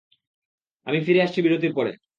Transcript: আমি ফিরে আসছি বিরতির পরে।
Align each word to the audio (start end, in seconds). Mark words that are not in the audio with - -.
আমি 0.87 0.99
ফিরে 1.05 1.23
আসছি 1.23 1.39
বিরতির 1.41 1.73
পরে। 1.73 1.91